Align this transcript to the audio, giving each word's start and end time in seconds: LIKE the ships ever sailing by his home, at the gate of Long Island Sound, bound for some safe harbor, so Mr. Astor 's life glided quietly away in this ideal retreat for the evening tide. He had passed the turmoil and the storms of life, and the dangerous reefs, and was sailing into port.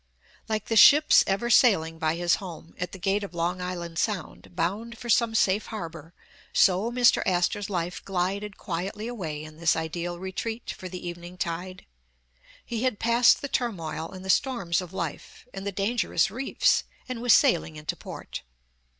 LIKE 0.49 0.65
the 0.65 0.75
ships 0.75 1.23
ever 1.27 1.51
sailing 1.51 1.99
by 1.99 2.15
his 2.15 2.37
home, 2.37 2.73
at 2.79 2.91
the 2.91 2.97
gate 2.97 3.23
of 3.23 3.35
Long 3.35 3.61
Island 3.61 3.99
Sound, 3.99 4.55
bound 4.55 4.97
for 4.97 5.09
some 5.11 5.35
safe 5.35 5.67
harbor, 5.67 6.15
so 6.51 6.91
Mr. 6.91 7.21
Astor 7.27 7.61
's 7.61 7.69
life 7.69 8.03
glided 8.03 8.57
quietly 8.57 9.05
away 9.07 9.43
in 9.43 9.57
this 9.57 9.75
ideal 9.75 10.17
retreat 10.17 10.71
for 10.75 10.89
the 10.89 11.07
evening 11.07 11.37
tide. 11.37 11.85
He 12.65 12.81
had 12.81 12.97
passed 12.97 13.43
the 13.43 13.47
turmoil 13.47 14.09
and 14.09 14.25
the 14.25 14.31
storms 14.31 14.81
of 14.81 14.91
life, 14.91 15.47
and 15.53 15.67
the 15.67 15.71
dangerous 15.71 16.31
reefs, 16.31 16.83
and 17.07 17.21
was 17.21 17.33
sailing 17.33 17.75
into 17.75 17.95
port. 17.95 18.41